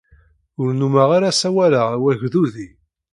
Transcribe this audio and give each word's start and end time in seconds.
Ur 0.61 0.67
nnummeɣ 0.71 1.09
ara 1.17 1.35
ssawaleɣ 1.35 1.87
wagdudi. 2.03 2.67